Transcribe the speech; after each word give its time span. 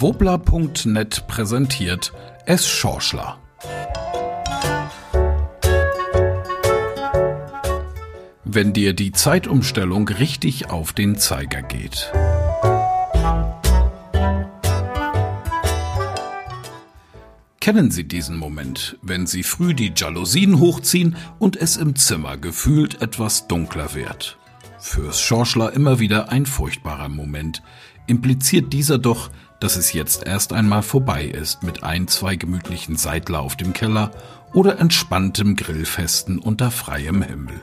Wobler.net 0.00 1.28
präsentiert 1.28 2.12
Es 2.46 2.68
Schorschler. 2.68 3.38
Wenn 8.42 8.72
dir 8.72 8.92
die 8.92 9.12
Zeitumstellung 9.12 10.08
richtig 10.08 10.68
auf 10.68 10.94
den 10.94 11.16
Zeiger 11.16 11.62
geht. 11.62 12.10
Kennen 17.60 17.92
Sie 17.92 18.08
diesen 18.08 18.36
Moment, 18.36 18.98
wenn 19.00 19.28
Sie 19.28 19.44
früh 19.44 19.74
die 19.74 19.92
Jalousien 19.94 20.58
hochziehen 20.58 21.14
und 21.38 21.56
es 21.56 21.76
im 21.76 21.94
Zimmer 21.94 22.36
gefühlt 22.36 23.00
etwas 23.00 23.46
dunkler 23.46 23.94
wird? 23.94 24.38
Fürs 24.80 25.20
Schorschler 25.20 25.72
immer 25.72 26.00
wieder 26.00 26.30
ein 26.30 26.46
furchtbarer 26.46 27.08
Moment. 27.08 27.62
Impliziert 28.06 28.72
dieser 28.72 28.98
doch, 28.98 29.30
dass 29.64 29.76
es 29.76 29.94
jetzt 29.94 30.26
erst 30.26 30.52
einmal 30.52 30.82
vorbei 30.82 31.24
ist 31.24 31.62
mit 31.62 31.84
ein, 31.84 32.06
zwei 32.06 32.36
gemütlichen 32.36 32.96
Seidler 32.96 33.40
auf 33.40 33.56
dem 33.56 33.72
Keller 33.72 34.10
oder 34.52 34.78
entspanntem 34.78 35.56
Grillfesten 35.56 36.38
unter 36.38 36.70
freiem 36.70 37.22
Himmel. 37.22 37.58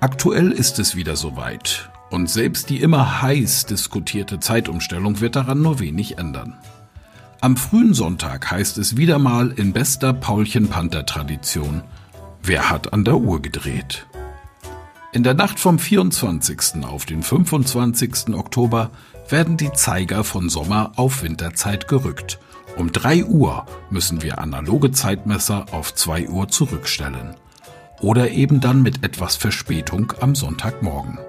Aktuell 0.00 0.52
ist 0.52 0.78
es 0.78 0.96
wieder 0.96 1.16
soweit 1.16 1.88
und 2.10 2.28
selbst 2.28 2.68
die 2.68 2.82
immer 2.82 3.22
heiß 3.22 3.64
diskutierte 3.64 4.38
Zeitumstellung 4.38 5.22
wird 5.22 5.34
daran 5.34 5.62
nur 5.62 5.78
wenig 5.78 6.18
ändern. 6.18 6.58
Am 7.40 7.56
frühen 7.56 7.94
Sonntag 7.94 8.50
heißt 8.50 8.76
es 8.76 8.98
wieder 8.98 9.18
mal 9.18 9.50
in 9.50 9.72
bester 9.72 10.12
Paulchen-Panther-Tradition, 10.12 11.82
wer 12.42 12.68
hat 12.68 12.92
an 12.92 13.06
der 13.06 13.16
Uhr 13.16 13.40
gedreht? 13.40 14.06
In 15.14 15.22
der 15.22 15.34
Nacht 15.34 15.60
vom 15.60 15.78
24. 15.78 16.84
auf 16.84 17.06
den 17.06 17.22
25. 17.22 18.34
Oktober 18.34 18.90
werden 19.28 19.56
die 19.56 19.70
Zeiger 19.70 20.24
von 20.24 20.48
Sommer 20.48 20.90
auf 20.96 21.22
Winterzeit 21.22 21.86
gerückt. 21.86 22.40
Um 22.76 22.90
3 22.90 23.24
Uhr 23.24 23.64
müssen 23.90 24.22
wir 24.22 24.40
analoge 24.40 24.90
Zeitmesser 24.90 25.66
auf 25.70 25.94
2 25.94 26.30
Uhr 26.30 26.48
zurückstellen. 26.48 27.36
Oder 28.00 28.32
eben 28.32 28.60
dann 28.60 28.82
mit 28.82 29.04
etwas 29.04 29.36
Verspätung 29.36 30.12
am 30.20 30.34
Sonntagmorgen. 30.34 31.20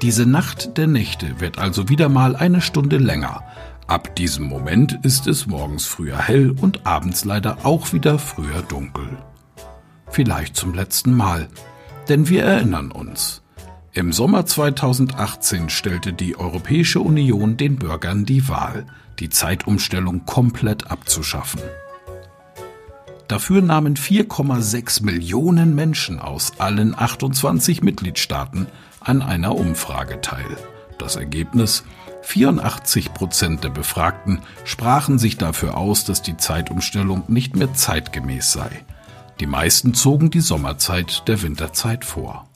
Diese 0.00 0.24
Nacht 0.24 0.78
der 0.78 0.86
Nächte 0.86 1.40
wird 1.40 1.58
also 1.58 1.90
wieder 1.90 2.08
mal 2.08 2.34
eine 2.34 2.62
Stunde 2.62 2.96
länger. 2.96 3.42
Ab 3.86 4.16
diesem 4.16 4.46
Moment 4.46 4.98
ist 5.02 5.26
es 5.26 5.46
morgens 5.46 5.84
früher 5.84 6.16
hell 6.16 6.54
und 6.58 6.86
abends 6.86 7.26
leider 7.26 7.66
auch 7.66 7.92
wieder 7.92 8.18
früher 8.18 8.62
dunkel. 8.62 9.18
Vielleicht 10.08 10.56
zum 10.56 10.72
letzten 10.72 11.14
Mal, 11.14 11.50
denn 12.08 12.28
wir 12.28 12.44
erinnern 12.44 12.90
uns. 12.90 13.42
Im 13.92 14.12
Sommer 14.12 14.44
2018 14.44 15.70
stellte 15.70 16.12
die 16.12 16.36
Europäische 16.36 17.00
Union 17.00 17.56
den 17.56 17.76
Bürgern 17.76 18.24
die 18.24 18.48
Wahl, 18.48 18.86
die 19.20 19.30
Zeitumstellung 19.30 20.26
komplett 20.26 20.90
abzuschaffen. 20.90 21.60
Dafür 23.28 23.62
nahmen 23.62 23.94
4,6 23.96 25.04
Millionen 25.04 25.74
Menschen 25.74 26.18
aus 26.18 26.54
allen 26.58 26.98
28 26.98 27.82
Mitgliedstaaten 27.82 28.66
an 29.00 29.22
einer 29.22 29.54
Umfrage 29.54 30.20
teil. 30.20 30.56
Das 30.98 31.16
Ergebnis 31.16 31.84
84 32.22 33.14
Prozent 33.14 33.64
der 33.64 33.70
Befragten 33.70 34.40
sprachen 34.64 35.18
sich 35.18 35.36
dafür 35.36 35.76
aus, 35.76 36.04
dass 36.04 36.22
die 36.22 36.36
Zeitumstellung 36.36 37.24
nicht 37.28 37.56
mehr 37.56 37.74
zeitgemäß 37.74 38.52
sei. 38.52 38.82
Die 39.40 39.46
meisten 39.46 39.94
zogen 39.94 40.30
die 40.30 40.40
Sommerzeit 40.40 41.26
der 41.26 41.42
Winterzeit 41.42 42.04
vor. 42.04 42.46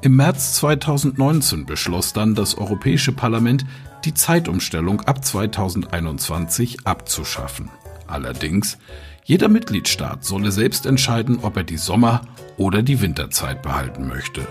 Im 0.00 0.16
März 0.16 0.54
2019 0.54 1.66
beschloss 1.66 2.12
dann 2.12 2.34
das 2.34 2.56
Europäische 2.56 3.12
Parlament, 3.12 3.64
die 4.04 4.14
Zeitumstellung 4.14 5.02
ab 5.02 5.24
2021 5.24 6.86
abzuschaffen. 6.86 7.70
Allerdings, 8.06 8.78
jeder 9.24 9.48
Mitgliedstaat 9.48 10.24
solle 10.24 10.50
selbst 10.50 10.86
entscheiden, 10.86 11.38
ob 11.42 11.56
er 11.56 11.64
die 11.64 11.76
Sommer- 11.76 12.22
oder 12.56 12.82
die 12.82 13.00
Winterzeit 13.00 13.62
behalten 13.62 14.08
möchte. 14.08 14.46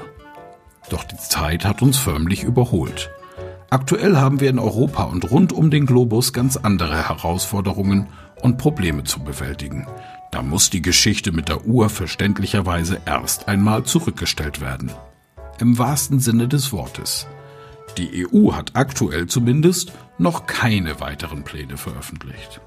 Doch 0.89 1.03
die 1.03 1.17
Zeit 1.17 1.65
hat 1.65 1.81
uns 1.81 1.97
förmlich 1.97 2.43
überholt. 2.43 3.09
Aktuell 3.69 4.17
haben 4.17 4.39
wir 4.39 4.49
in 4.49 4.59
Europa 4.59 5.03
und 5.03 5.31
rund 5.31 5.53
um 5.53 5.71
den 5.71 5.85
Globus 5.85 6.33
ganz 6.33 6.57
andere 6.57 7.09
Herausforderungen 7.09 8.07
und 8.41 8.57
Probleme 8.57 9.03
zu 9.03 9.21
bewältigen. 9.21 9.87
Da 10.31 10.41
muss 10.41 10.69
die 10.69 10.81
Geschichte 10.81 11.31
mit 11.31 11.49
der 11.49 11.65
Uhr 11.65 11.89
verständlicherweise 11.89 13.01
erst 13.05 13.47
einmal 13.47 13.83
zurückgestellt 13.83 14.61
werden 14.61 14.91
im 15.61 15.77
wahrsten 15.77 16.19
Sinne 16.19 16.47
des 16.47 16.73
Wortes. 16.73 17.27
Die 17.97 18.27
EU 18.27 18.53
hat 18.53 18.71
aktuell 18.75 19.27
zumindest 19.27 19.93
noch 20.17 20.47
keine 20.47 20.99
weiteren 20.99 21.43
Pläne 21.43 21.77
veröffentlicht. 21.77 22.61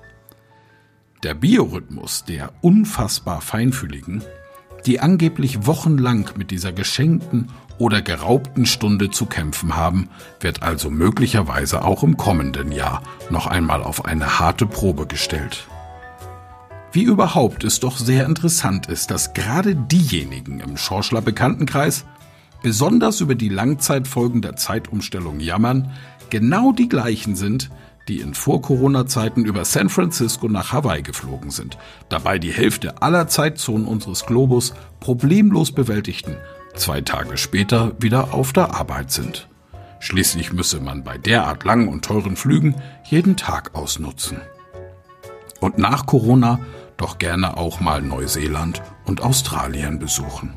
Der 1.23 1.35
Biorhythmus 1.35 2.25
der 2.25 2.53
unfassbar 2.61 3.41
feinfühligen, 3.41 4.23
die 4.87 5.01
angeblich 5.01 5.67
wochenlang 5.67 6.31
mit 6.37 6.51
dieser 6.51 6.73
geschenkten 6.73 7.49
oder 7.79 8.03
geraubten 8.03 8.67
Stunde 8.67 9.11
zu 9.11 9.27
kämpfen 9.27 9.75
haben, 9.75 10.09
wird 10.41 10.63
also 10.63 10.91
möglicherweise 10.91 11.83
auch 11.83 12.03
im 12.03 12.17
kommenden 12.17 12.71
Jahr 12.71 13.03
noch 13.31 13.47
einmal 13.47 13.83
auf 13.83 14.05
eine 14.05 14.39
harte 14.39 14.67
Probe 14.67 15.07
gestellt. 15.07 15.67
Wie 16.95 17.03
überhaupt 17.03 17.65
es 17.65 17.81
doch 17.81 17.99
sehr 17.99 18.25
interessant 18.25 18.87
ist, 18.87 19.11
dass 19.11 19.35
gerade 19.35 19.75
diejenigen 19.75 20.61
im 20.61 20.77
Schorschler 20.77 21.21
Bekanntenkreis, 21.21 22.05
besonders 22.63 23.21
über 23.21 23.35
die 23.35 23.49
Langzeitfolgen 23.49 24.43
der 24.43 24.55
Zeitumstellung 24.55 25.41
jammern, 25.41 25.91
genau 26.31 26.71
die 26.71 26.89
gleichen 26.89 27.35
sind, 27.35 27.69
die 28.07 28.21
in 28.21 28.33
Vor-Corona-Zeiten 28.33 29.45
über 29.45 29.65
San 29.65 29.89
Francisco 29.89 30.47
nach 30.47 30.73
Hawaii 30.73 31.03
geflogen 31.03 31.51
sind, 31.51 31.79
dabei 32.11 32.39
die 32.39 32.53
Hälfte 32.53 33.03
aller 33.03 33.27
Zeitzonen 33.27 33.89
unseres 33.89 34.25
Globus 34.25 34.73
problemlos 35.01 35.73
bewältigten, 35.73 36.37
zwei 36.77 37.01
Tage 37.01 37.39
später 37.39 37.97
wieder 37.99 38.33
auf 38.33 38.53
der 38.53 38.73
Arbeit 38.73 39.11
sind. 39.11 39.49
Schließlich 39.99 40.53
müsse 40.53 40.79
man 40.79 41.03
bei 41.03 41.19
derart 41.19 41.65
langen 41.65 41.89
und 41.89 42.05
teuren 42.05 42.37
Flügen 42.37 42.77
jeden 43.03 43.37
Tag 43.37 43.75
ausnutzen. 43.75 44.37
Und 45.61 45.79
nach 45.79 46.07
Corona 46.07 46.61
doch 46.97 47.19
gerne 47.19 47.57
auch 47.57 47.81
mal 47.81 48.03
Neuseeland 48.03 48.83
und 49.05 49.23
Australien 49.23 49.99
besuchen. 49.99 50.57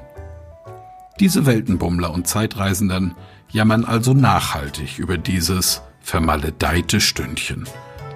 Diese 1.20 1.46
Weltenbummler 1.46 2.12
und 2.12 2.28
Zeitreisenden 2.28 3.16
jammern 3.50 3.86
also 3.86 4.14
nachhaltig 4.14 5.00
über 5.00 5.18
dieses 5.18 5.82
vermaledeite 6.02 7.02
Stündchen. 7.02 7.68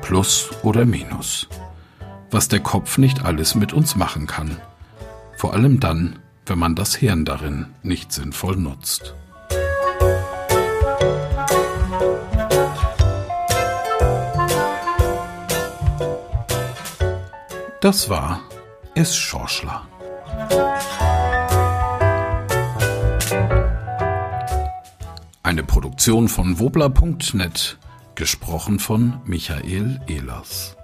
Plus 0.01 0.51
oder 0.63 0.85
Minus. 0.85 1.47
Was 2.29 2.47
der 2.47 2.59
Kopf 2.59 2.97
nicht 2.97 3.25
alles 3.25 3.55
mit 3.55 3.73
uns 3.73 3.95
machen 3.95 4.27
kann. 4.27 4.57
Vor 5.35 5.53
allem 5.53 5.79
dann, 5.79 6.19
wenn 6.45 6.59
man 6.59 6.75
das 6.75 6.95
Hirn 6.95 7.25
darin 7.25 7.67
nicht 7.81 8.11
sinnvoll 8.11 8.55
nutzt. 8.55 9.15
Das 17.81 18.11
war 18.11 18.41
Es 18.93 19.17
Schorschler. 19.17 19.87
Eine 25.41 25.63
Produktion 25.63 26.27
von 26.27 26.59
wobler.net, 26.59 27.79
gesprochen 28.13 28.77
von 28.77 29.19
Michael 29.25 29.99
Ehlers. 30.07 30.77